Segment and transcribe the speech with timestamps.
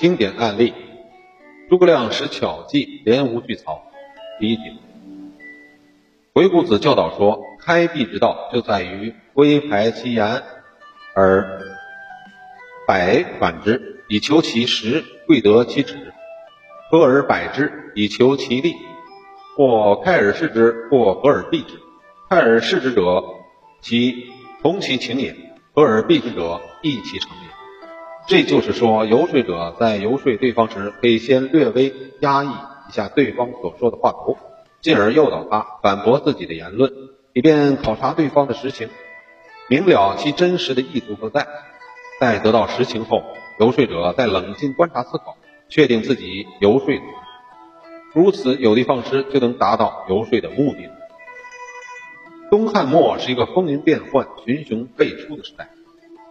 [0.00, 0.72] 经典案例：
[1.68, 3.82] 诸葛亮使巧计连吴拒曹。
[4.38, 4.62] 第一节，
[6.32, 10.42] 鬼谷子教导说，开辟之道就在于归排其言，
[11.14, 11.60] 而
[12.86, 16.14] 百反之，以求其实；贵得其止，
[16.90, 18.72] 合而百之，以求其利。
[19.54, 21.74] 或开而视之，或合而避之。
[22.30, 23.22] 开而视之者，
[23.82, 24.30] 其
[24.62, 25.34] 同其情也；
[25.74, 27.49] 合而避之者，异其成也。
[28.30, 32.46] 这就是说，游说者在游说对方时，可以先略微压抑
[32.88, 34.38] 一下对方所说的话头，
[34.80, 36.92] 进而诱导他反驳自己的言论，
[37.32, 38.88] 以便考察对方的实情，
[39.68, 41.48] 明了其真实的意图何在。
[42.20, 43.24] 待得到实情后，
[43.58, 45.36] 游说者再冷静观察思考，
[45.68, 46.86] 确定自己游说。
[48.14, 50.88] 如此有的放矢，就能达到游说的目的。
[52.48, 55.70] 东汉末是一个风云变幻、群雄辈出的时代。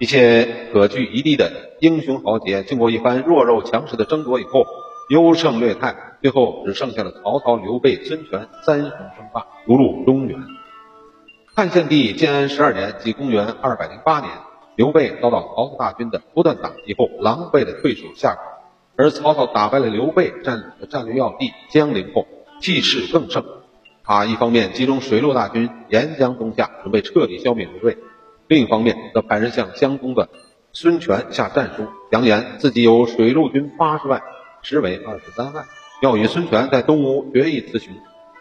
[0.00, 4.66] 一切可据一地的英雄豪杰，经过一番弱肉强食的争夺以后，
[5.08, 10.40] 优胜劣汰，最后只剩下了曹操、刘备、孙权三雄争霸，逐鹿中原。
[11.54, 14.32] 汉献帝建安十二年，即公元二百零八年，
[14.74, 18.36] 刘备遭到曹操大军的不断打击后，狼狈的退守下，
[18.96, 22.26] 而曹操打败了刘备，占领了战略要地江陵后，
[22.60, 23.44] 气势更盛。
[24.02, 27.96] 他一方面集中水陆大军沿江东下，准备彻底消灭刘备。
[28.46, 30.28] 另一方面，则派人向江东的
[30.72, 34.22] 孙权下战书，扬言自己有水陆军八十万，
[34.60, 35.64] 实为二十三万，
[36.02, 37.94] 要与孙权在东吴决一雌雄。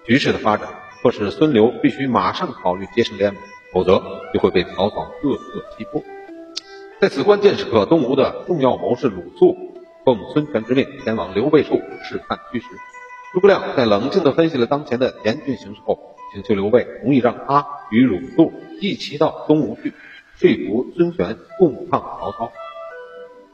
[0.05, 0.67] 局势的发展
[1.01, 6.03] 迫使孙刘必须马上考虑结成联盟，否则就会被曹操各个击破。
[6.99, 9.55] 在此关键时刻，东吴的重要谋士鲁肃
[10.03, 12.65] 奉孙权之命前往刘备处试探虚实。
[13.33, 15.97] 诸葛亮在冷静地分析了当前的严峻形势后。
[16.33, 18.51] 请求刘备同意让他与鲁肃
[18.83, 19.93] 一齐到东吴去，
[20.35, 22.51] 说服孙权共抗曹操。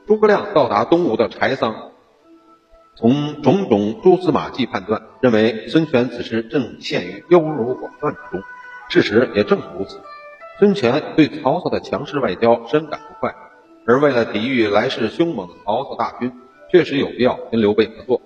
[0.08, 1.92] 诸葛亮到达东吴的柴桑，
[2.96, 8.42] 从种种蛛丝马迹判断，认为孙权此时正陷于优柔寡断之中。
[8.90, 10.00] 事实也正是如此。
[10.58, 13.36] 孙权对曹操的强势外交深感不快，
[13.86, 16.34] 而为了抵御来势凶猛的曹操大军，
[16.72, 18.20] 确实有必要跟刘备合作。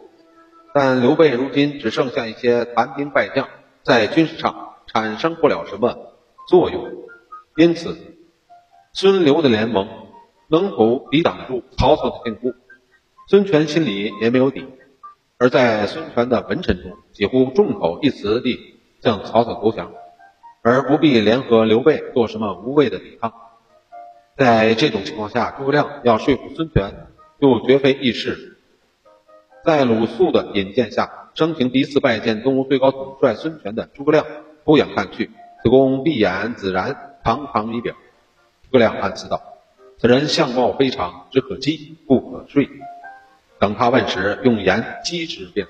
[0.73, 3.49] 但刘备如今只剩下一些残兵败将。
[3.83, 6.12] 在军事上产生不了什么
[6.47, 6.91] 作用，
[7.55, 7.97] 因此
[8.93, 9.87] 孙刘的联盟
[10.47, 12.53] 能否抵挡住曹操的进攻，
[13.27, 14.65] 孙权心里也没有底。
[15.37, 18.59] 而在孙权的文臣中，几乎众口一词地
[19.01, 19.91] 向曹操投降，
[20.61, 23.33] 而不必联合刘备做什么无谓的抵抗。
[24.37, 27.07] 在这种情况下，诸葛亮要说服孙权，
[27.39, 28.57] 就绝非易事。
[29.65, 31.19] 在鲁肃的引荐下。
[31.35, 34.23] 生平第一次拜见东吴最高统帅孙权的诸葛亮，
[34.65, 35.31] 偷眼看去，
[35.63, 37.95] 子贡闭眼子然，堂堂仪表。
[38.63, 39.41] 诸葛亮暗思道
[39.97, 42.69] ：“此人相貌非常，只可击不可睡。”
[43.59, 45.67] 等他问时，用言击之便。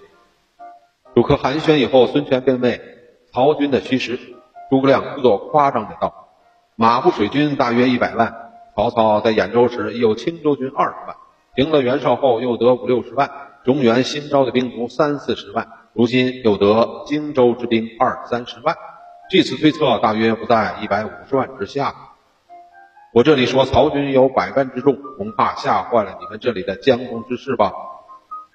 [1.14, 2.82] 主客寒暄以后，孙权便问
[3.32, 4.20] 曹军的虚实。
[4.72, 6.28] 诸葛亮故作夸张的道
[6.76, 11.16] ：“马步水军大约一百万，曹操在兖州时有青州军二十万，
[11.54, 13.30] 平了袁绍后又得五六十万。”
[13.64, 18.76] 中原新招的兵卒三四十万，如今又得荆州之兵二三十万，
[19.34, 21.96] 据此推测，大约不在一百五十万之下。
[23.12, 27.74] 我这里说曹军有百万之众，恐怕吓坏了你们这里的江东之士吧？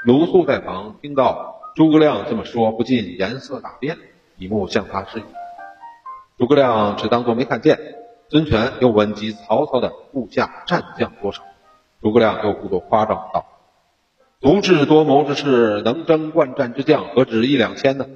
[0.04, 3.98] 鲁肃在旁听到诸葛亮这么说，不禁颜色大变，
[4.36, 5.24] 一目向他示意。
[6.38, 7.76] 诸葛亮只当作没看见。
[8.28, 11.42] 孙权又问及曹操的部下战将多少，
[12.00, 13.46] 诸葛亮又故作夸张道。
[14.40, 18.06] 足智多谋之士，能征惯战之将，何止一两千呢？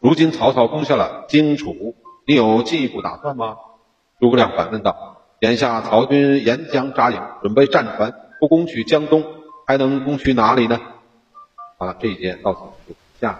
[0.00, 1.94] 如今曹操攻下了荆楚，
[2.26, 3.56] 你有进一步打算吗？
[4.20, 9.24] 诸葛亮反问道：“眼下曹军沿江扎营，准备战船，不攻取江东，
[9.66, 10.80] 还能攻取哪里呢？”
[11.78, 13.38] 好了，这一节到此结束，下。